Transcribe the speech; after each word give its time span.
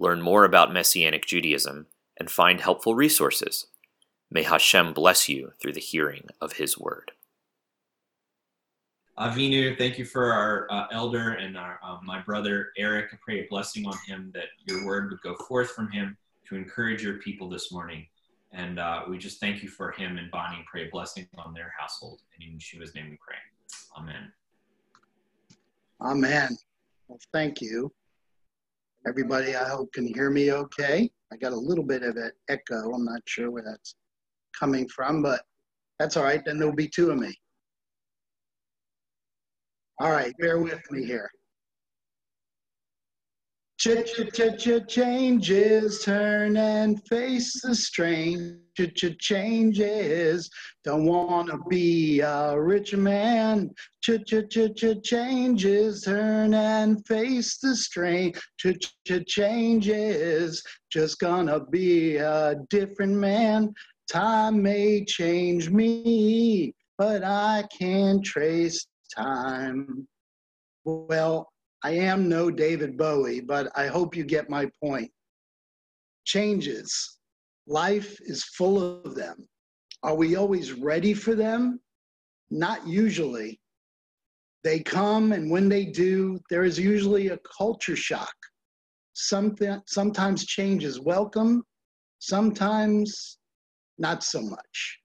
learn 0.00 0.22
more 0.22 0.44
about 0.44 0.72
Messianic 0.72 1.26
Judaism, 1.26 1.86
and 2.16 2.30
find 2.30 2.60
helpful 2.60 2.94
resources. 2.94 3.66
May 4.30 4.42
Hashem 4.42 4.94
bless 4.94 5.28
you 5.28 5.52
through 5.60 5.74
the 5.74 5.80
hearing 5.80 6.26
of 6.40 6.54
His 6.54 6.78
word. 6.78 7.12
Avinu, 9.18 9.76
thank 9.76 9.98
you 9.98 10.06
for 10.06 10.32
our 10.32 10.66
uh, 10.70 10.86
elder 10.90 11.32
and 11.32 11.58
our, 11.58 11.78
uh, 11.84 11.98
my 12.02 12.20
brother 12.22 12.70
Eric. 12.78 13.10
I 13.12 13.18
pray 13.22 13.40
a 13.40 13.46
blessing 13.50 13.86
on 13.86 13.96
him 14.06 14.30
that 14.32 14.46
your 14.66 14.86
word 14.86 15.10
would 15.10 15.20
go 15.20 15.36
forth 15.46 15.72
from 15.72 15.90
him 15.90 16.16
to 16.48 16.56
encourage 16.56 17.02
your 17.02 17.18
people 17.18 17.46
this 17.46 17.70
morning. 17.70 18.06
And 18.52 18.78
uh, 18.78 19.02
we 19.08 19.18
just 19.18 19.38
thank 19.38 19.62
you 19.62 19.68
for 19.68 19.90
him 19.90 20.16
and 20.16 20.30
Bonnie. 20.30 20.64
Pray 20.70 20.86
a 20.86 20.90
blessing 20.90 21.28
on 21.36 21.52
their 21.52 21.72
household. 21.78 22.22
And 22.34 22.48
in 22.48 22.58
Yeshua's 22.58 22.94
name 22.94 23.10
we 23.10 23.18
pray. 23.20 23.36
Amen. 23.98 24.32
Amen. 26.00 26.56
Well, 27.08 27.18
thank 27.30 27.60
you. 27.60 27.92
Everybody, 29.06 29.56
I 29.56 29.68
hope, 29.68 29.92
can 29.92 30.06
hear 30.06 30.30
me 30.30 30.52
okay. 30.52 31.10
I 31.32 31.36
got 31.36 31.52
a 31.52 31.56
little 31.56 31.84
bit 31.84 32.02
of 32.02 32.16
an 32.16 32.32
echo. 32.48 32.92
I'm 32.92 33.04
not 33.04 33.22
sure 33.24 33.50
where 33.50 33.62
that's 33.62 33.94
coming 34.58 34.88
from, 34.88 35.22
but 35.22 35.42
that's 35.98 36.16
all 36.16 36.24
right. 36.24 36.42
Then 36.44 36.58
there'll 36.58 36.74
be 36.74 36.88
two 36.88 37.10
of 37.10 37.18
me. 37.18 37.34
All 40.00 40.10
right, 40.10 40.34
bear 40.38 40.58
with 40.58 40.80
me 40.90 41.04
here. 41.04 41.30
Ch-ch-ch-ch-changes, 43.80 46.04
turn 46.04 46.56
and 46.58 47.02
face 47.08 47.62
the 47.62 47.74
strain. 47.74 48.60
Ch-ch-changes, 48.78 50.50
don't 50.84 51.06
want 51.06 51.48
to 51.48 51.58
be 51.70 52.20
a 52.20 52.60
rich 52.60 52.94
man. 52.94 53.70
Ch-ch-ch-changes, 54.04 56.02
turn 56.02 56.52
and 56.52 57.06
face 57.06 57.56
the 57.56 57.74
strain. 57.74 58.34
Ch-ch-changes, 58.58 60.62
just 60.92 61.18
gonna 61.18 61.64
be 61.64 62.18
a 62.18 62.56
different 62.68 63.14
man. 63.14 63.72
Time 64.12 64.62
may 64.62 65.06
change 65.06 65.70
me, 65.70 66.74
but 66.98 67.24
I 67.24 67.64
can't 67.78 68.22
trace 68.22 68.86
time. 69.16 70.06
Well, 70.84 71.50
I 71.82 71.92
am 71.92 72.28
no 72.28 72.50
David 72.50 72.96
Bowie, 72.98 73.40
but 73.40 73.70
I 73.76 73.86
hope 73.86 74.14
you 74.14 74.24
get 74.24 74.50
my 74.50 74.70
point. 74.82 75.10
Changes. 76.24 77.18
Life 77.66 78.18
is 78.20 78.44
full 78.44 79.02
of 79.02 79.14
them. 79.14 79.48
Are 80.02 80.14
we 80.14 80.36
always 80.36 80.72
ready 80.72 81.14
for 81.14 81.34
them? 81.34 81.80
Not 82.50 82.86
usually. 82.86 83.60
They 84.62 84.80
come, 84.80 85.32
and 85.32 85.50
when 85.50 85.68
they 85.68 85.86
do, 85.86 86.38
there 86.50 86.64
is 86.64 86.78
usually 86.78 87.28
a 87.28 87.38
culture 87.56 87.96
shock. 87.96 88.34
Something, 89.14 89.80
sometimes 89.86 90.44
change 90.44 90.84
is 90.84 91.00
welcome, 91.00 91.62
sometimes 92.18 93.38
not 93.98 94.22
so 94.22 94.42
much. 94.42 94.98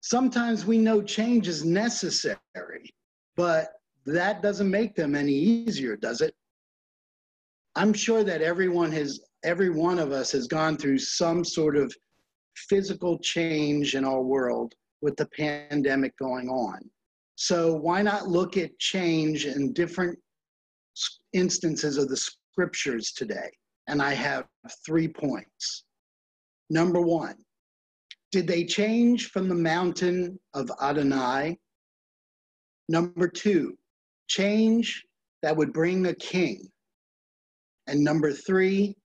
Sometimes 0.00 0.64
we 0.64 0.78
know 0.78 1.02
change 1.02 1.48
is 1.48 1.64
necessary, 1.64 2.94
but 3.36 3.72
that 4.14 4.42
doesn't 4.42 4.70
make 4.70 4.94
them 4.94 5.14
any 5.14 5.32
easier, 5.32 5.96
does 5.96 6.20
it? 6.20 6.34
I'm 7.76 7.92
sure 7.92 8.24
that 8.24 8.42
everyone 8.42 8.90
has, 8.92 9.20
every 9.44 9.70
one 9.70 9.98
of 9.98 10.12
us 10.12 10.32
has 10.32 10.46
gone 10.46 10.76
through 10.76 10.98
some 10.98 11.44
sort 11.44 11.76
of 11.76 11.94
physical 12.56 13.18
change 13.18 13.94
in 13.94 14.04
our 14.04 14.20
world 14.20 14.74
with 15.00 15.16
the 15.16 15.26
pandemic 15.26 16.16
going 16.18 16.48
on. 16.48 16.80
So 17.36 17.76
why 17.76 18.02
not 18.02 18.26
look 18.26 18.56
at 18.56 18.76
change 18.80 19.46
in 19.46 19.72
different 19.72 20.18
instances 21.32 21.96
of 21.96 22.08
the 22.08 22.16
scriptures 22.16 23.12
today? 23.12 23.50
And 23.86 24.02
I 24.02 24.12
have 24.12 24.46
three 24.84 25.06
points. 25.06 25.84
Number 26.68 27.00
one, 27.00 27.36
did 28.32 28.46
they 28.46 28.64
change 28.64 29.30
from 29.30 29.48
the 29.48 29.54
mountain 29.54 30.38
of 30.52 30.68
Adonai? 30.82 31.56
Number 32.88 33.28
two, 33.28 33.77
change 34.28 35.04
that 35.42 35.56
would 35.56 35.72
bring 35.72 36.06
a 36.06 36.14
king. 36.14 36.68
And 37.86 38.04
number 38.04 38.32
three, 38.32 38.96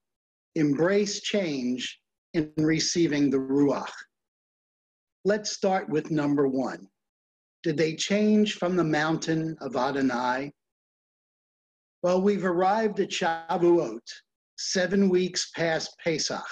embrace 0.54 1.20
change 1.20 1.98
in 2.34 2.52
receiving 2.56 3.30
the 3.30 3.38
Ruach. 3.38 3.90
Let's 5.24 5.52
start 5.52 5.88
with 5.88 6.10
number 6.10 6.48
one. 6.48 6.86
Did 7.62 7.78
they 7.78 7.94
change 7.94 8.54
from 8.54 8.76
the 8.76 8.84
mountain 8.84 9.56
of 9.60 9.74
Adonai? 9.74 10.52
Well, 12.02 12.20
we've 12.20 12.44
arrived 12.44 13.00
at 13.00 13.08
Shavuot, 13.08 14.06
seven 14.58 15.08
weeks 15.08 15.50
past 15.56 15.96
Pesach, 16.04 16.44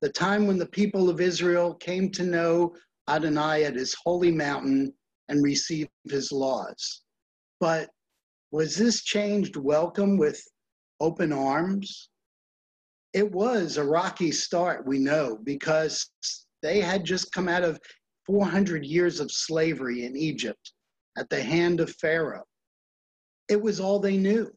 the 0.00 0.10
time 0.10 0.46
when 0.46 0.58
the 0.58 0.66
people 0.66 1.10
of 1.10 1.20
Israel 1.20 1.74
came 1.74 2.10
to 2.12 2.22
know 2.22 2.72
Adonai 3.08 3.64
at 3.64 3.74
his 3.74 3.96
holy 4.04 4.30
mountain 4.30 4.94
and 5.28 5.42
receive 5.42 5.88
his 6.04 6.30
laws. 6.30 7.02
But 7.60 7.90
was 8.50 8.76
this 8.76 9.02
changed 9.02 9.56
welcome 9.56 10.16
with 10.16 10.42
open 11.00 11.32
arms? 11.32 12.08
It 13.12 13.30
was 13.32 13.76
a 13.76 13.84
rocky 13.84 14.30
start, 14.30 14.86
we 14.86 14.98
know, 14.98 15.38
because 15.42 16.10
they 16.62 16.80
had 16.80 17.04
just 17.04 17.32
come 17.32 17.48
out 17.48 17.64
of 17.64 17.80
400 18.26 18.84
years 18.84 19.20
of 19.20 19.32
slavery 19.32 20.04
in 20.04 20.16
Egypt 20.16 20.72
at 21.16 21.28
the 21.30 21.42
hand 21.42 21.80
of 21.80 21.94
Pharaoh. 21.96 22.44
It 23.48 23.60
was 23.60 23.80
all 23.80 23.98
they 23.98 24.18
knew. 24.18 24.50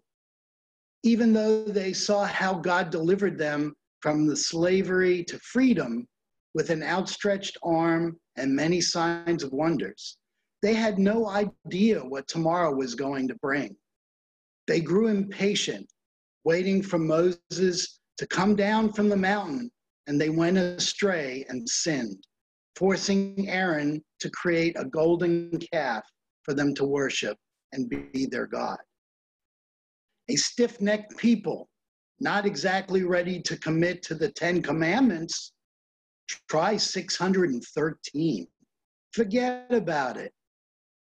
Even 1.04 1.34
though 1.34 1.64
they 1.64 1.94
saw 1.94 2.26
how 2.26 2.54
God 2.54 2.92
delivered 2.92 3.38
them 3.38 3.74
from 4.02 4.28
the 4.28 4.36
slavery 4.36 5.24
to 5.24 5.40
freedom 5.40 6.08
with 6.54 6.70
an 6.70 6.84
outstretched 6.84 7.58
arm 7.64 8.20
and 8.36 8.56
many 8.56 8.82
signs 8.82 9.44
of 9.44 9.54
wonders, 9.54 10.18
they 10.62 10.74
had 10.74 11.00
no 11.00 11.28
idea 11.28 12.00
what 12.00 12.28
tomorrow 12.28 12.74
was 12.74 12.96
going 12.96 13.28
to 13.28 13.36
bring. 13.36 13.76
They 14.68 14.80
grew 14.80 15.08
impatient, 15.08 15.88
waiting 16.44 16.84
for 16.84 17.00
Moses 17.00 18.00
to 18.18 18.28
come 18.28 18.56
down 18.56 18.94
from 18.94 19.10
the 19.10 19.16
mountain, 19.16 19.72
and 20.08 20.22
they 20.22 20.30
went 20.30 20.58
astray 20.58 21.46
and 21.50 21.68
sinned, 21.68 22.24
forcing 22.76 23.50
Aaron 23.50 24.04
to 24.20 24.30
create 24.30 24.76
a 24.78 24.86
golden 24.86 25.58
calf 25.74 26.04
for 26.44 26.54
them 26.54 26.76
to 26.76 26.86
worship 26.86 27.38
and 27.72 27.90
be 27.90 28.28
their 28.28 28.48
God. 28.48 28.78
A 30.30 30.36
stiff 30.36 30.80
necked 30.80 31.18
people, 31.18 31.70
not 32.20 32.46
exactly 32.46 33.04
ready 33.04 33.42
to 33.42 33.58
commit 33.58 34.04
to 34.04 34.16
the 34.16 34.32
Ten 34.32 34.62
Commandments, 34.62 35.54
try 36.50 36.78
613. 36.78 38.48
Forget 39.12 39.74
about 39.74 40.18
it. 40.18 40.32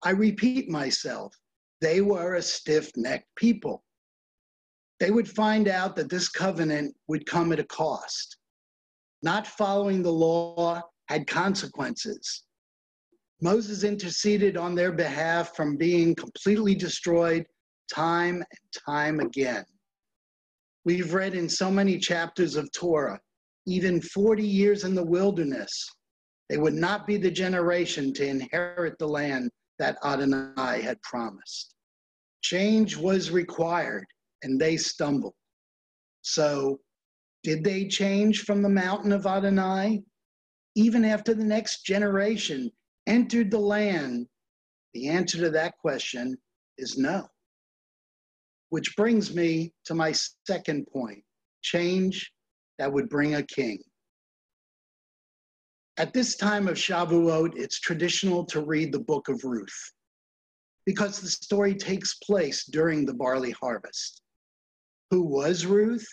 I 0.03 0.11
repeat 0.11 0.69
myself, 0.69 1.35
they 1.79 2.01
were 2.01 2.35
a 2.35 2.41
stiff 2.41 2.91
necked 2.95 3.27
people. 3.35 3.83
They 4.99 5.11
would 5.11 5.29
find 5.29 5.67
out 5.67 5.95
that 5.95 6.09
this 6.09 6.29
covenant 6.29 6.95
would 7.07 7.25
come 7.25 7.51
at 7.51 7.59
a 7.59 7.63
cost. 7.63 8.37
Not 9.23 9.47
following 9.47 10.01
the 10.01 10.11
law 10.11 10.81
had 11.07 11.27
consequences. 11.27 12.43
Moses 13.41 13.83
interceded 13.83 14.57
on 14.57 14.75
their 14.75 14.91
behalf 14.91 15.55
from 15.55 15.75
being 15.75 16.15
completely 16.15 16.75
destroyed 16.75 17.45
time 17.91 18.35
and 18.35 18.83
time 18.87 19.19
again. 19.19 19.65
We've 20.85 21.13
read 21.13 21.35
in 21.35 21.49
so 21.49 21.69
many 21.69 21.97
chapters 21.97 22.55
of 22.55 22.71
Torah, 22.71 23.19
even 23.67 24.01
40 24.01 24.45
years 24.45 24.83
in 24.83 24.95
the 24.95 25.03
wilderness, 25.03 25.87
they 26.49 26.57
would 26.57 26.73
not 26.73 27.07
be 27.07 27.17
the 27.17 27.31
generation 27.31 28.13
to 28.13 28.25
inherit 28.25 28.97
the 28.99 29.07
land 29.07 29.51
that 29.81 29.97
Adonai 30.05 30.79
had 30.79 31.01
promised. 31.01 31.73
Change 32.43 32.95
was 32.95 33.31
required, 33.31 34.05
and 34.43 34.61
they 34.61 34.77
stumbled. 34.77 35.33
So, 36.21 36.79
did 37.41 37.63
they 37.63 37.87
change 37.87 38.43
from 38.43 38.61
the 38.61 38.69
mountain 38.69 39.11
of 39.11 39.25
Adonai? 39.25 40.03
Even 40.75 41.03
after 41.03 41.33
the 41.33 41.43
next 41.43 41.83
generation 41.83 42.69
entered 43.07 43.49
the 43.49 43.57
land, 43.57 44.27
the 44.93 45.09
answer 45.09 45.39
to 45.39 45.49
that 45.49 45.79
question 45.79 46.37
is 46.77 46.99
no. 46.99 47.27
Which 48.69 48.95
brings 48.95 49.33
me 49.33 49.73
to 49.85 49.95
my 49.95 50.13
second 50.45 50.85
point 50.93 51.23
change 51.63 52.31
that 52.77 52.93
would 52.93 53.09
bring 53.09 53.33
a 53.33 53.43
king. 53.43 53.79
At 55.97 56.13
this 56.13 56.35
time 56.35 56.67
of 56.67 56.77
Shavuot, 56.77 57.53
it's 57.55 57.79
traditional 57.79 58.45
to 58.45 58.61
read 58.61 58.91
the 58.91 58.99
book 58.99 59.27
of 59.27 59.43
Ruth 59.43 59.93
because 60.85 61.19
the 61.19 61.27
story 61.27 61.75
takes 61.75 62.15
place 62.15 62.65
during 62.65 63.05
the 63.05 63.13
barley 63.13 63.51
harvest. 63.51 64.21
Who 65.11 65.23
was 65.23 65.65
Ruth? 65.65 66.07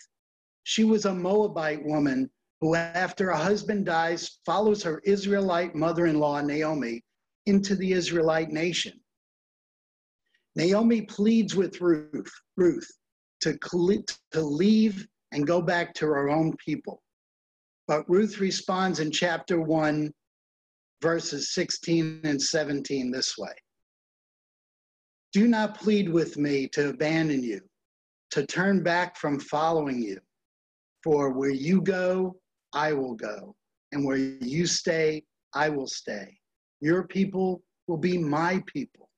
She 0.65 0.85
was 0.85 1.05
a 1.05 1.15
Moabite 1.15 1.85
woman 1.85 2.29
who, 2.61 2.75
after 2.75 3.31
a 3.31 3.39
husband 3.39 3.87
dies, 3.87 4.41
follows 4.45 4.83
her 4.83 5.01
Israelite 5.05 5.75
mother 5.75 6.07
in 6.07 6.19
law, 6.19 6.41
Naomi, 6.41 7.03
into 7.47 7.77
the 7.77 7.93
Israelite 7.93 8.51
nation. 8.51 9.01
Naomi 10.57 11.03
pleads 11.03 11.55
with 11.55 11.81
Ruth, 11.81 12.33
Ruth 12.57 12.91
to, 13.41 13.57
to 14.33 14.43
leave 14.43 15.07
and 15.31 15.47
go 15.47 15.63
back 15.63 15.95
to 15.95 16.07
her 16.07 16.29
own 16.29 16.57
people. 16.57 17.01
But 17.89 18.09
Ruth 18.09 18.39
responds 18.39 19.01
in 19.01 19.11
chapter 19.11 19.63
1, 19.63 20.13
verses 21.01 21.55
16 21.55 22.21
and 22.23 22.41
17 22.41 23.11
this 23.11 23.39
way 23.39 23.55
Do 25.33 25.49
not 25.49 25.79
plead 25.79 26.11
with 26.11 26.37
me 26.37 26.69
to 26.69 26.91
abandon 26.91 27.43
you, 27.43 27.63
to 28.33 28.47
turn 28.47 28.83
back 28.83 29.17
from 29.17 29.41
following 29.41 30.03
you. 30.03 30.21
For 31.03 31.33
where 31.33 31.51
you 31.51 31.81
go, 31.81 32.37
I 32.75 32.93
will 32.93 33.15
go, 33.15 33.57
and 33.93 34.05
where 34.05 34.19
you 34.19 34.67
stay, 34.67 35.25
I 35.55 35.71
will 35.71 35.87
stay. 35.87 36.37
Your 36.81 37.05
people 37.05 37.63
will 37.87 37.97
be 37.97 38.19
my 38.19 38.63
people, 38.67 39.09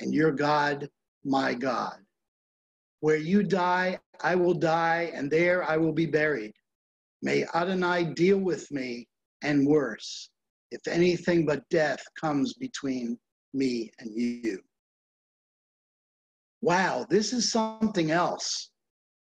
and 0.00 0.12
your 0.12 0.32
God, 0.32 0.88
my 1.24 1.54
God. 1.54 1.98
Where 2.98 3.16
you 3.16 3.44
die, 3.44 4.00
I 4.20 4.34
will 4.34 4.54
die, 4.54 5.12
and 5.14 5.30
there 5.30 5.62
I 5.62 5.76
will 5.76 5.92
be 5.92 6.06
buried. 6.06 6.54
May 7.22 7.46
Adonai 7.54 8.12
deal 8.14 8.38
with 8.38 8.70
me 8.70 9.08
and 9.42 9.66
worse, 9.66 10.30
if 10.70 10.86
anything 10.88 11.46
but 11.46 11.68
death 11.70 12.02
comes 12.20 12.54
between 12.54 13.18
me 13.54 13.90
and 14.00 14.10
you. 14.14 14.60
Wow, 16.60 17.06
this 17.08 17.32
is 17.32 17.50
something 17.50 18.10
else. 18.10 18.70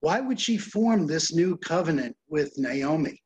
Why 0.01 0.19
would 0.19 0.39
she 0.39 0.57
form 0.57 1.07
this 1.07 1.33
new 1.33 1.57
covenant 1.57 2.15
with 2.27 2.57
Naomi? 2.57 3.21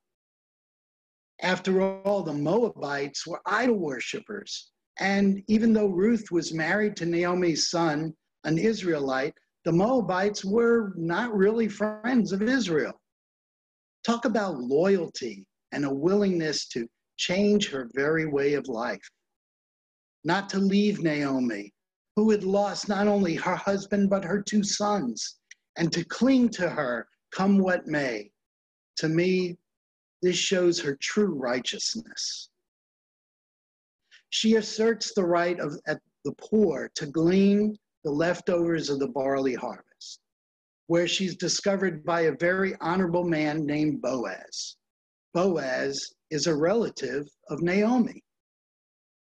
After 1.41 1.81
all, 1.81 2.23
the 2.23 2.33
Moabites 2.33 3.25
were 3.25 3.41
idol 3.45 3.77
worshippers. 3.77 4.71
And 4.99 5.41
even 5.47 5.73
though 5.73 5.87
Ruth 5.87 6.31
was 6.31 6.53
married 6.53 6.95
to 6.97 7.05
Naomi's 7.05 7.69
son, 7.69 8.13
an 8.43 8.57
Israelite, 8.57 9.33
the 9.63 9.71
Moabites 9.71 10.43
were 10.43 10.93
not 10.95 11.33
really 11.33 11.67
friends 11.67 12.31
of 12.31 12.41
Israel. 12.41 12.98
Talk 14.03 14.25
about 14.25 14.59
loyalty 14.59 15.45
and 15.71 15.85
a 15.85 15.93
willingness 15.93 16.67
to 16.69 16.87
change 17.17 17.69
her 17.69 17.89
very 17.93 18.25
way 18.25 18.53
of 18.53 18.67
life. 18.67 19.07
Not 20.23 20.49
to 20.49 20.59
leave 20.59 21.01
Naomi, 21.01 21.73
who 22.15 22.29
had 22.31 22.43
lost 22.43 22.89
not 22.89 23.07
only 23.07 23.35
her 23.35 23.55
husband, 23.55 24.09
but 24.09 24.23
her 24.23 24.41
two 24.41 24.63
sons, 24.63 25.39
and 25.77 25.91
to 25.93 26.03
cling 26.05 26.49
to 26.49 26.69
her, 26.69 27.07
come 27.31 27.57
what 27.57 27.87
may. 27.87 28.31
To 28.97 29.09
me, 29.09 29.57
this 30.21 30.35
shows 30.35 30.79
her 30.81 30.97
true 30.97 31.33
righteousness. 31.33 32.49
She 34.29 34.55
asserts 34.55 35.13
the 35.13 35.25
right 35.25 35.59
of 35.59 35.79
at 35.87 36.01
the 36.25 36.33
poor 36.33 36.91
to 36.95 37.05
glean 37.05 37.77
the 38.03 38.11
leftovers 38.11 38.89
of 38.89 38.99
the 38.99 39.07
barley 39.07 39.55
harvest, 39.55 39.88
where 40.89 41.07
she's 41.07 41.35
discovered 41.35 42.03
by 42.03 42.21
a 42.21 42.37
very 42.39 42.73
honorable 42.81 43.23
man 43.23 43.63
named 43.63 44.01
Boaz. 44.01 44.75
Boaz 45.35 46.03
is 46.31 46.47
a 46.47 46.55
relative 46.55 47.27
of 47.51 47.61
Naomi. 47.61 48.23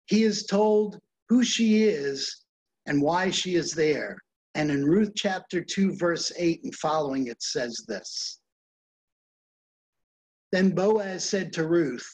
He 0.06 0.24
is 0.24 0.46
told 0.46 0.98
who 1.28 1.44
she 1.44 1.84
is 1.84 2.46
and 2.86 3.02
why 3.02 3.32
she 3.32 3.56
is 3.56 3.74
there. 3.74 4.18
And 4.56 4.72
in 4.72 4.86
Ruth 4.86 5.12
chapter 5.14 5.62
2, 5.62 5.98
verse 5.98 6.32
8 6.38 6.64
and 6.64 6.76
following, 6.76 7.28
it 7.28 7.44
says 7.44 7.84
this 7.86 8.40
then 10.54 10.72
Boaz 10.72 11.24
said 11.26 11.52
to 11.54 11.68
Ruth, 11.68 12.08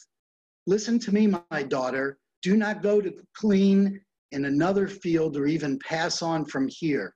Listen 0.66 0.98
to 0.98 1.12
me, 1.12 1.28
my 1.50 1.62
daughter. 1.62 2.18
Do 2.42 2.56
not 2.56 2.82
go 2.82 3.00
to 3.00 3.12
clean 3.36 4.00
in 4.32 4.46
another 4.46 4.88
field 4.88 5.36
or 5.36 5.46
even 5.46 5.78
pass 5.78 6.22
on 6.22 6.44
from 6.44 6.68
here, 6.68 7.14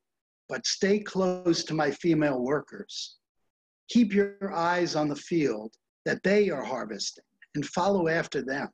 but 0.52 0.66
stay 0.66 0.98
close 0.98 1.64
to 1.64 1.72
my 1.72 1.90
female 1.90 2.38
workers. 2.38 3.16
Keep 3.88 4.12
your 4.12 4.52
eyes 4.52 4.94
on 4.94 5.08
the 5.08 5.16
field 5.16 5.72
that 6.04 6.22
they 6.22 6.50
are 6.50 6.62
harvesting 6.62 7.24
and 7.54 7.64
follow 7.64 8.06
after 8.06 8.42
them. 8.42 8.68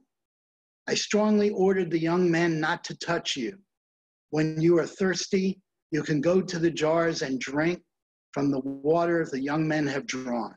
I 0.88 0.94
strongly 0.94 1.50
ordered 1.50 1.92
the 1.92 2.00
young 2.00 2.28
men 2.28 2.58
not 2.58 2.82
to 2.84 2.98
touch 2.98 3.36
you. 3.36 3.56
When 4.30 4.60
you 4.60 4.76
are 4.78 4.88
thirsty, 4.88 5.60
you 5.92 6.02
can 6.02 6.20
go 6.20 6.40
to 6.40 6.58
the 6.58 6.70
jars 6.72 7.22
and 7.22 7.38
drink 7.38 7.80
from 8.32 8.50
the 8.50 8.58
water 8.58 9.24
the 9.24 9.40
young 9.40 9.68
men 9.68 9.86
have 9.86 10.04
drawn. 10.04 10.56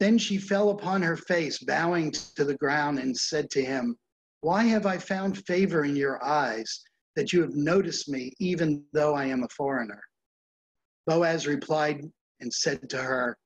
Then 0.00 0.16
she 0.16 0.38
fell 0.38 0.70
upon 0.70 1.02
her 1.02 1.18
face, 1.18 1.58
bowing 1.58 2.10
to 2.36 2.46
the 2.46 2.56
ground, 2.56 2.98
and 2.98 3.14
said 3.14 3.50
to 3.50 3.62
him, 3.62 3.98
Why 4.40 4.62
have 4.64 4.86
I 4.86 4.96
found 4.96 5.44
favor 5.44 5.84
in 5.84 5.94
your 5.94 6.24
eyes 6.24 6.82
that 7.16 7.32
you 7.32 7.40
have 7.42 7.54
noticed 7.54 8.08
me, 8.08 8.32
even 8.38 8.84
though 8.92 9.14
I 9.14 9.26
am 9.26 9.42
a 9.42 9.48
foreigner? 9.48 10.02
Boaz 11.06 11.46
replied 11.46 12.02
and 12.40 12.52
said 12.52 12.88
to 12.90 12.98
her, 12.98 13.36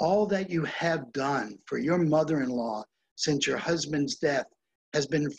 All 0.00 0.26
that 0.26 0.50
you 0.50 0.64
have 0.64 1.12
done 1.12 1.58
for 1.66 1.78
your 1.78 1.98
mother 1.98 2.42
in 2.42 2.50
law 2.50 2.84
since 3.16 3.46
your 3.46 3.58
husband's 3.58 4.16
death 4.16 4.46
has 4.94 5.06
been 5.06 5.30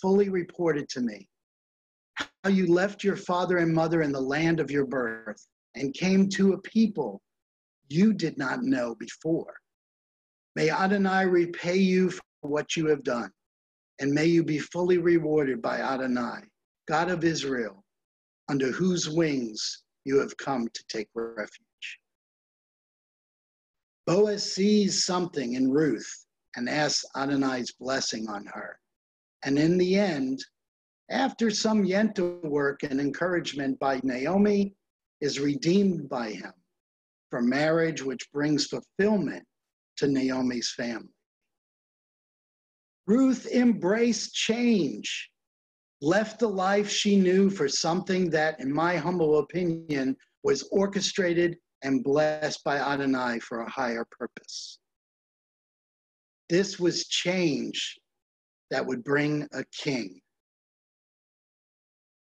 fully 0.00 0.28
reported 0.28 0.88
to 0.88 1.00
me. 1.00 1.28
How 2.14 2.50
you 2.50 2.72
left 2.72 3.04
your 3.04 3.16
father 3.16 3.58
and 3.58 3.72
mother 3.72 4.02
in 4.02 4.12
the 4.12 4.20
land 4.20 4.60
of 4.60 4.70
your 4.70 4.86
birth 4.86 5.46
and 5.74 5.94
came 5.94 6.28
to 6.30 6.52
a 6.52 6.60
people 6.62 7.20
you 7.88 8.12
did 8.12 8.36
not 8.38 8.62
know 8.62 8.94
before. 8.96 9.54
May 10.56 10.70
Adonai 10.70 11.26
repay 11.26 11.76
you 11.76 12.10
for 12.10 12.22
what 12.42 12.76
you 12.76 12.86
have 12.86 13.04
done, 13.04 13.30
and 14.00 14.10
may 14.10 14.26
you 14.26 14.42
be 14.42 14.58
fully 14.58 14.98
rewarded 14.98 15.62
by 15.62 15.78
Adonai, 15.78 16.40
God 16.88 17.10
of 17.10 17.22
Israel, 17.22 17.84
under 18.48 18.70
whose 18.72 19.10
wings 19.10 19.82
you 20.04 20.18
have 20.18 20.36
come 20.38 20.68
to 20.72 20.84
take 20.88 21.08
refuge. 21.14 21.98
Boaz 24.06 24.54
sees 24.54 25.04
something 25.04 25.52
in 25.52 25.70
Ruth 25.70 26.10
and 26.56 26.68
asks 26.68 27.04
Adonai's 27.14 27.72
blessing 27.72 28.26
on 28.28 28.46
her. 28.46 28.78
And 29.44 29.58
in 29.58 29.76
the 29.76 29.96
end, 29.96 30.42
after 31.10 31.50
some 31.50 31.84
yenta 31.84 32.42
work 32.42 32.82
and 32.82 33.00
encouragement 33.00 33.78
by 33.78 34.00
Naomi, 34.02 34.74
is 35.20 35.40
redeemed 35.40 36.08
by 36.08 36.30
him 36.30 36.52
for 37.30 37.42
marriage 37.42 38.02
which 38.02 38.30
brings 38.32 38.66
fulfillment 38.66 39.44
to 39.96 40.06
Naomi's 40.06 40.72
family. 40.76 41.12
Ruth 43.06 43.46
embraced 43.46 44.34
change, 44.34 45.30
left 46.00 46.38
the 46.38 46.48
life 46.48 46.88
she 46.88 47.16
knew 47.16 47.50
for 47.50 47.68
something 47.68 48.30
that, 48.30 48.60
in 48.60 48.72
my 48.72 48.96
humble 48.96 49.38
opinion, 49.38 50.16
was 50.42 50.68
orchestrated 50.70 51.56
and 51.82 52.04
blessed 52.04 52.62
by 52.64 52.78
Adonai 52.78 53.38
for 53.40 53.60
a 53.60 53.70
higher 53.70 54.06
purpose. 54.10 54.78
This 56.48 56.78
was 56.78 57.08
change 57.08 57.98
that 58.70 58.86
would 58.86 59.04
bring 59.04 59.46
a 59.52 59.64
king. 59.72 60.20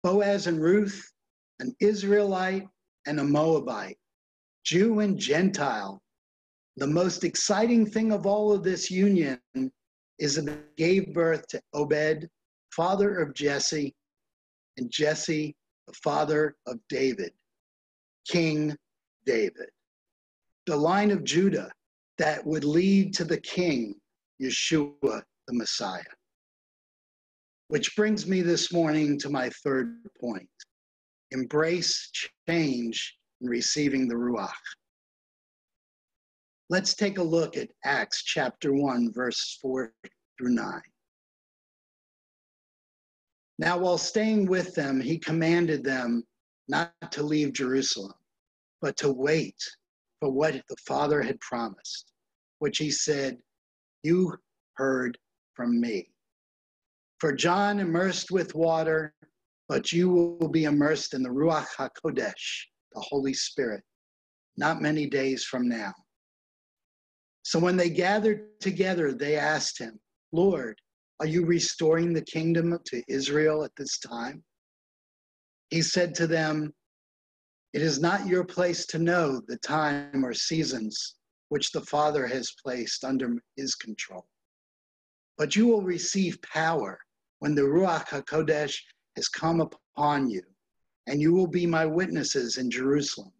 Boaz 0.02 0.46
and 0.46 0.60
Ruth, 0.60 1.10
an 1.58 1.74
Israelite 1.80 2.66
and 3.06 3.20
a 3.20 3.24
Moabite, 3.24 3.98
Jew 4.64 5.00
and 5.00 5.18
Gentile, 5.18 6.00
the 6.76 6.86
most 6.86 7.24
exciting 7.24 7.84
thing 7.84 8.12
of 8.12 8.26
all 8.26 8.52
of 8.52 8.62
this 8.62 8.90
union 8.90 9.38
is 10.18 10.36
that 10.36 10.48
it 10.48 10.76
gave 10.76 11.12
birth 11.12 11.46
to 11.48 11.60
Obed, 11.74 12.28
father 12.74 13.18
of 13.18 13.34
Jesse, 13.34 13.94
and 14.76 14.90
Jesse, 14.90 15.54
the 15.86 15.92
father 15.94 16.56
of 16.66 16.78
David, 16.88 17.32
King 18.26 18.76
David. 19.26 19.68
The 20.66 20.76
line 20.76 21.10
of 21.10 21.24
Judah 21.24 21.72
that 22.18 22.44
would 22.46 22.64
lead 22.64 23.14
to 23.14 23.24
the 23.24 23.40
king, 23.40 23.94
Yeshua, 24.40 25.22
the 25.46 25.54
Messiah. 25.54 26.02
Which 27.68 27.94
brings 27.96 28.26
me 28.26 28.42
this 28.42 28.72
morning 28.72 29.18
to 29.20 29.30
my 29.30 29.50
third 29.64 29.96
point 30.20 30.48
embrace 31.32 32.10
change 32.48 33.16
in 33.40 33.48
receiving 33.48 34.08
the 34.08 34.14
Ruach. 34.14 34.50
Let's 36.68 36.94
take 36.94 37.18
a 37.18 37.22
look 37.22 37.56
at 37.56 37.70
Acts 37.84 38.22
chapter 38.22 38.72
1, 38.72 39.12
verses 39.12 39.58
4 39.62 39.92
through 40.38 40.50
9. 40.50 40.80
Now, 43.60 43.76
while 43.76 43.98
staying 43.98 44.46
with 44.46 44.74
them, 44.74 45.02
he 45.02 45.18
commanded 45.18 45.84
them 45.84 46.24
not 46.66 46.94
to 47.10 47.22
leave 47.22 47.52
Jerusalem, 47.52 48.14
but 48.80 48.96
to 48.96 49.12
wait 49.12 49.62
for 50.18 50.30
what 50.32 50.54
the 50.54 50.76
Father 50.86 51.20
had 51.20 51.38
promised, 51.40 52.10
which 52.60 52.78
he 52.78 52.90
said, 52.90 53.36
You 54.02 54.34
heard 54.76 55.18
from 55.52 55.78
me. 55.78 56.08
For 57.18 57.34
John 57.34 57.80
immersed 57.80 58.30
with 58.30 58.54
water, 58.54 59.14
but 59.68 59.92
you 59.92 60.08
will 60.08 60.48
be 60.48 60.64
immersed 60.64 61.12
in 61.12 61.22
the 61.22 61.28
Ruach 61.28 61.68
HaKodesh, 61.76 62.64
the 62.94 63.00
Holy 63.00 63.34
Spirit, 63.34 63.84
not 64.56 64.80
many 64.80 65.06
days 65.06 65.44
from 65.44 65.68
now. 65.68 65.92
So 67.42 67.58
when 67.58 67.76
they 67.76 67.90
gathered 67.90 68.58
together, 68.60 69.12
they 69.12 69.36
asked 69.36 69.78
him, 69.78 70.00
Lord, 70.32 70.80
are 71.20 71.26
you 71.26 71.44
restoring 71.44 72.14
the 72.14 72.22
kingdom 72.22 72.78
to 72.86 73.02
Israel 73.06 73.62
at 73.62 73.76
this 73.76 73.98
time? 73.98 74.42
He 75.68 75.82
said 75.82 76.14
to 76.14 76.26
them, 76.26 76.72
It 77.74 77.82
is 77.82 78.00
not 78.00 78.26
your 78.26 78.42
place 78.42 78.86
to 78.86 78.98
know 78.98 79.42
the 79.46 79.58
time 79.58 80.24
or 80.24 80.32
seasons 80.32 81.16
which 81.50 81.72
the 81.72 81.82
Father 81.82 82.26
has 82.26 82.54
placed 82.64 83.04
under 83.04 83.36
his 83.56 83.74
control. 83.74 84.26
But 85.36 85.54
you 85.54 85.66
will 85.66 85.82
receive 85.82 86.40
power 86.40 86.98
when 87.40 87.54
the 87.54 87.62
Ruach 87.62 88.06
HaKodesh 88.06 88.78
has 89.16 89.28
come 89.28 89.60
upon 89.60 90.30
you, 90.30 90.42
and 91.06 91.20
you 91.20 91.34
will 91.34 91.46
be 91.46 91.66
my 91.66 91.84
witnesses 91.84 92.56
in 92.56 92.70
Jerusalem 92.70 93.32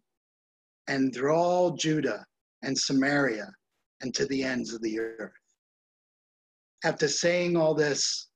and 0.87 1.13
through 1.13 1.33
all 1.33 1.71
Judah 1.71 2.25
and 2.61 2.77
Samaria 2.77 3.51
and 4.01 4.13
to 4.13 4.25
the 4.27 4.43
ends 4.43 4.73
of 4.73 4.81
the 4.81 4.99
earth. 4.99 5.40
After 6.83 7.07
saying 7.07 7.55
all 7.55 7.75
this, 7.75 8.27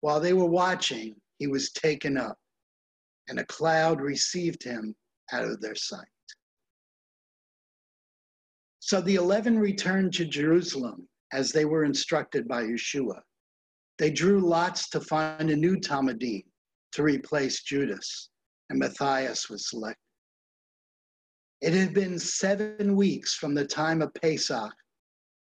while 0.00 0.20
they 0.20 0.32
were 0.32 0.46
watching, 0.46 1.16
he 1.38 1.46
was 1.46 1.70
taken 1.70 2.16
up, 2.16 2.36
and 3.28 3.38
a 3.38 3.46
cloud 3.46 4.00
received 4.00 4.62
him 4.62 4.94
out 5.32 5.44
of 5.44 5.60
their 5.60 5.74
sight. 5.74 6.06
So 8.80 9.00
the 9.00 9.16
eleven 9.16 9.58
returned 9.58 10.14
to 10.14 10.24
Jerusalem 10.24 11.08
as 11.32 11.50
they 11.50 11.64
were 11.64 11.84
instructed 11.84 12.46
by 12.46 12.62
Yeshua. 12.64 13.20
They 13.98 14.10
drew 14.10 14.40
lots 14.40 14.88
to 14.90 15.00
find 15.00 15.50
a 15.50 15.56
new 15.56 15.76
Talmidim 15.76 16.44
to 16.92 17.02
replace 17.02 17.62
Judas, 17.62 18.30
and 18.70 18.78
Matthias 18.78 19.48
was 19.48 19.70
selected. 19.70 20.00
It 21.62 21.72
had 21.72 21.94
been 21.94 22.18
seven 22.18 22.94
weeks 22.94 23.34
from 23.34 23.54
the 23.54 23.66
time 23.66 24.02
of 24.02 24.14
Pesach, 24.14 24.72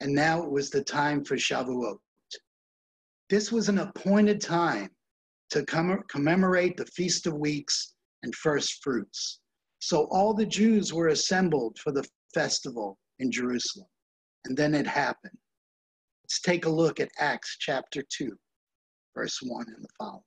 and 0.00 0.14
now 0.14 0.42
it 0.42 0.50
was 0.50 0.70
the 0.70 0.82
time 0.84 1.24
for 1.24 1.36
Shavuot. 1.36 1.98
This 3.34 3.50
was 3.50 3.68
an 3.68 3.78
appointed 3.78 4.40
time 4.40 4.90
to 5.50 5.64
commemorate 6.08 6.76
the 6.76 6.86
Feast 6.86 7.26
of 7.26 7.34
Weeks 7.34 7.94
and 8.22 8.32
First 8.32 8.80
Fruits. 8.80 9.40
So 9.80 10.06
all 10.12 10.34
the 10.34 10.46
Jews 10.46 10.94
were 10.94 11.08
assembled 11.08 11.76
for 11.80 11.90
the 11.90 12.06
festival 12.32 12.96
in 13.18 13.32
Jerusalem. 13.32 13.88
And 14.44 14.56
then 14.56 14.72
it 14.72 14.86
happened. 14.86 15.36
Let's 16.22 16.40
take 16.42 16.66
a 16.66 16.70
look 16.70 17.00
at 17.00 17.10
Acts 17.18 17.56
chapter 17.58 18.04
2, 18.08 18.38
verse 19.16 19.40
1 19.42 19.66
and 19.66 19.82
the 19.84 19.88
following. 19.98 20.22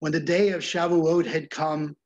When 0.00 0.12
the 0.12 0.20
day 0.20 0.50
of 0.50 0.60
Shavuot 0.60 1.24
had 1.24 1.48
come, 1.48 1.96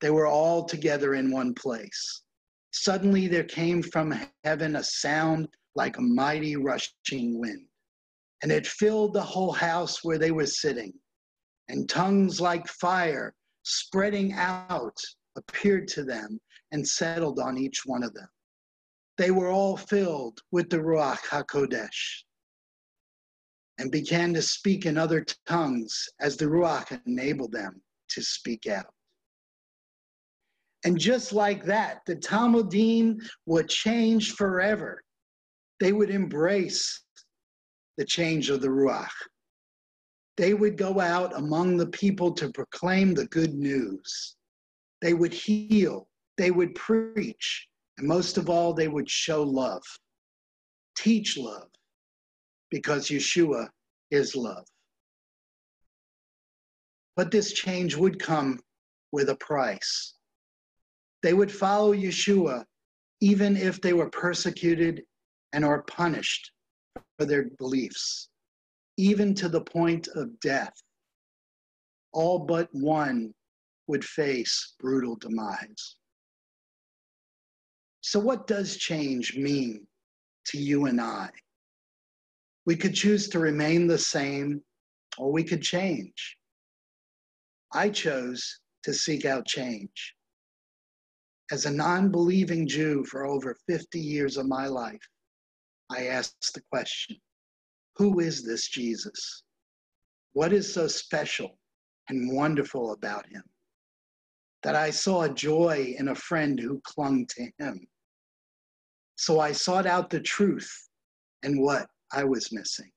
they 0.00 0.10
were 0.10 0.28
all 0.28 0.64
together 0.64 1.16
in 1.16 1.32
one 1.32 1.54
place. 1.54 2.22
Suddenly 2.70 3.26
there 3.26 3.42
came 3.42 3.82
from 3.82 4.14
heaven 4.44 4.76
a 4.76 4.84
sound 4.84 5.48
like 5.74 5.98
a 5.98 6.02
mighty 6.02 6.54
rushing 6.54 7.40
wind, 7.40 7.66
and 8.42 8.50
it 8.50 8.66
filled 8.66 9.14
the 9.14 9.22
whole 9.22 9.52
house 9.52 10.02
where 10.02 10.18
they 10.18 10.32
were 10.32 10.46
sitting. 10.46 10.92
And 11.68 11.88
tongues 11.88 12.40
like 12.40 12.66
fire 12.66 13.34
spreading 13.62 14.32
out 14.32 14.96
appeared 15.36 15.88
to 15.88 16.04
them 16.04 16.40
and 16.72 16.86
settled 16.86 17.38
on 17.38 17.56
each 17.56 17.82
one 17.86 18.02
of 18.02 18.12
them. 18.14 18.28
They 19.18 19.30
were 19.30 19.48
all 19.48 19.76
filled 19.76 20.40
with 20.50 20.68
the 20.68 20.78
Ruach 20.78 21.20
HaKodesh 21.20 22.24
and 23.78 23.90
began 23.90 24.34
to 24.34 24.42
speak 24.42 24.86
in 24.86 24.98
other 24.98 25.24
tongues 25.46 26.08
as 26.20 26.36
the 26.36 26.46
Ruach 26.46 27.00
enabled 27.06 27.52
them 27.52 27.80
to 28.10 28.22
speak 28.22 28.66
out. 28.66 28.92
And 30.84 30.98
just 30.98 31.32
like 31.32 31.64
that, 31.64 32.00
the 32.06 32.16
Talmidim 32.16 33.18
would 33.46 33.68
change 33.68 34.32
forever. 34.32 35.02
They 35.78 35.92
would 35.92 36.10
embrace 36.10 37.02
the 37.98 38.04
change 38.04 38.50
of 38.50 38.60
the 38.60 38.68
Ruach. 38.68 39.10
They 40.36 40.54
would 40.54 40.78
go 40.78 40.98
out 41.00 41.36
among 41.36 41.76
the 41.76 41.88
people 41.88 42.32
to 42.32 42.50
proclaim 42.52 43.14
the 43.14 43.26
good 43.26 43.54
news. 43.54 44.36
They 45.00 45.14
would 45.14 45.34
heal, 45.34 46.08
they 46.38 46.50
would 46.50 46.74
preach, 46.74 47.68
and 47.98 48.08
most 48.08 48.38
of 48.38 48.48
all, 48.48 48.72
they 48.72 48.88
would 48.88 49.10
show 49.10 49.42
love, 49.42 49.82
teach 50.96 51.36
love, 51.36 51.68
because 52.70 53.08
Yeshua 53.08 53.68
is 54.10 54.34
love. 54.34 54.66
But 57.14 57.30
this 57.30 57.52
change 57.52 57.94
would 57.94 58.18
come 58.18 58.58
with 59.12 59.28
a 59.28 59.36
price. 59.36 60.14
They 61.22 61.34
would 61.34 61.52
follow 61.52 61.92
Yeshua 61.94 62.64
even 63.20 63.56
if 63.56 63.80
they 63.80 63.92
were 63.92 64.10
persecuted 64.10 65.02
and 65.52 65.64
are 65.64 65.82
punished 65.82 66.50
their 67.18 67.50
beliefs, 67.58 68.28
even 68.96 69.34
to 69.34 69.48
the 69.48 69.60
point 69.60 70.08
of 70.14 70.38
death. 70.40 70.74
All 72.12 72.40
but 72.40 72.68
one 72.72 73.32
would 73.86 74.04
face 74.04 74.74
brutal 74.80 75.16
demise. 75.16 75.96
So, 78.00 78.18
what 78.18 78.46
does 78.46 78.76
change 78.76 79.36
mean 79.36 79.86
to 80.46 80.58
you 80.58 80.86
and 80.86 81.00
I? 81.00 81.30
We 82.66 82.76
could 82.76 82.94
choose 82.94 83.28
to 83.28 83.38
remain 83.38 83.86
the 83.86 83.98
same 83.98 84.62
or 85.18 85.32
we 85.32 85.44
could 85.44 85.62
change. 85.62 86.36
I 87.72 87.88
chose 87.88 88.60
to 88.84 88.92
seek 88.92 89.24
out 89.24 89.46
change. 89.46 90.14
As 91.50 91.66
a 91.66 91.70
non 91.70 92.10
believing 92.10 92.66
Jew 92.66 93.04
for 93.04 93.26
over 93.26 93.56
50 93.68 93.98
years 94.00 94.36
of 94.36 94.46
my 94.46 94.66
life, 94.66 95.00
I 95.92 96.06
asked 96.06 96.54
the 96.54 96.62
question 96.70 97.16
Who 97.96 98.20
is 98.20 98.44
this 98.44 98.68
Jesus? 98.68 99.44
What 100.32 100.52
is 100.52 100.72
so 100.72 100.88
special 100.88 101.58
and 102.08 102.34
wonderful 102.34 102.92
about 102.92 103.26
him? 103.26 103.42
That 104.62 104.76
I 104.76 104.90
saw 104.90 105.28
joy 105.28 105.94
in 105.98 106.08
a 106.08 106.14
friend 106.14 106.58
who 106.58 106.80
clung 106.84 107.26
to 107.26 107.50
him. 107.58 107.86
So 109.16 109.40
I 109.40 109.52
sought 109.52 109.86
out 109.86 110.08
the 110.08 110.20
truth 110.20 110.70
and 111.42 111.60
what 111.60 111.86
I 112.12 112.24
was 112.24 112.52
missing. 112.52 112.90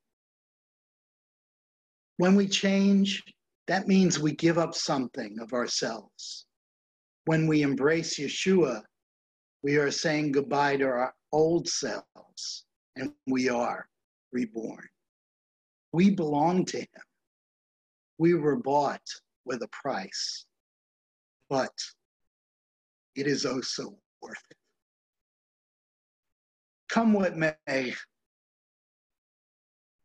When 2.17 2.35
we 2.35 2.47
change, 2.47 3.23
that 3.67 3.87
means 3.87 4.19
we 4.19 4.33
give 4.33 4.57
up 4.57 4.73
something 4.73 5.37
of 5.41 5.51
ourselves 5.53 6.45
when 7.25 7.47
we 7.47 7.63
embrace 7.63 8.19
Yeshua, 8.19 8.83
we 9.63 9.77
are 9.77 9.91
saying 9.91 10.31
goodbye 10.31 10.77
to 10.77 10.85
our 10.85 11.13
old 11.31 11.67
selves 11.67 12.64
and 12.95 13.11
we 13.27 13.49
are 13.49 13.87
reborn. 14.31 14.87
We 15.91 16.09
belong 16.09 16.65
to 16.65 16.79
Him. 16.79 17.03
We 18.17 18.33
were 18.33 18.55
bought 18.55 19.07
with 19.45 19.61
a 19.61 19.67
price, 19.67 20.45
but 21.49 21.73
it 23.15 23.27
is 23.27 23.45
oh 23.45 23.61
so 23.61 23.97
worth 24.21 24.43
it. 24.49 24.57
Come 26.89 27.13
what 27.13 27.35
may. 27.37 27.93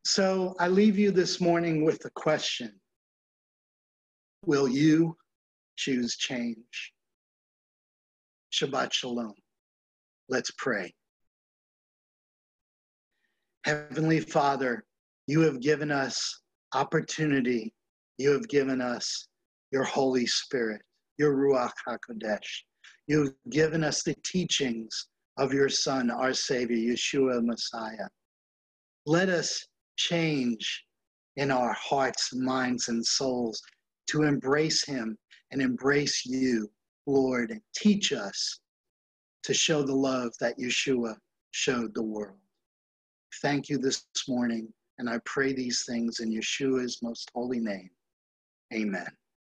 So 0.04 0.54
I 0.58 0.68
leave 0.68 0.98
you 0.98 1.10
this 1.10 1.40
morning 1.40 1.84
with 1.84 2.04
a 2.04 2.10
question 2.10 2.72
Will 4.46 4.68
you 4.68 5.16
choose 5.76 6.16
change? 6.16 6.92
Shabbat 8.52 8.92
Shalom. 8.92 9.34
Let's 10.28 10.50
pray. 10.56 10.94
Heavenly 13.64 14.20
Father, 14.20 14.84
you 15.26 15.40
have 15.42 15.60
given 15.60 15.90
us 15.90 16.40
opportunity. 16.74 17.72
You 18.18 18.30
have 18.30 18.48
given 18.48 18.80
us 18.80 19.28
your 19.70 19.84
Holy 19.84 20.26
Spirit, 20.26 20.82
your 21.18 21.34
Ruach 21.34 21.72
HaKodesh. 21.88 22.64
You've 23.06 23.34
given 23.50 23.84
us 23.84 24.02
the 24.02 24.14
teachings 24.24 25.08
of 25.36 25.52
your 25.52 25.68
Son, 25.68 26.10
our 26.10 26.32
Savior, 26.32 26.76
Yeshua 26.76 27.44
Messiah. 27.44 28.08
Let 29.06 29.28
us 29.28 29.66
change 29.96 30.84
in 31.36 31.50
our 31.50 31.72
hearts, 31.72 32.34
minds, 32.34 32.88
and 32.88 33.04
souls 33.04 33.60
to 34.08 34.22
embrace 34.22 34.84
Him 34.84 35.16
and 35.50 35.60
embrace 35.62 36.24
you 36.26 36.70
Lord, 37.06 37.58
teach 37.74 38.12
us 38.12 38.60
to 39.42 39.54
show 39.54 39.82
the 39.82 39.94
love 39.94 40.32
that 40.40 40.58
Yeshua 40.58 41.16
showed 41.50 41.94
the 41.94 42.02
world. 42.02 42.39
Thank 43.42 43.68
you 43.68 43.78
this 43.78 44.04
morning, 44.28 44.72
and 44.98 45.08
I 45.08 45.18
pray 45.24 45.52
these 45.52 45.84
things 45.84 46.20
in 46.20 46.30
Yeshua's 46.30 47.00
most 47.02 47.30
holy 47.34 47.60
name. 47.60 47.90
Amen. 48.72 49.06